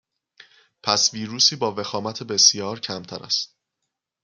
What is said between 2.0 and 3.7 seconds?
بسیار کمتر است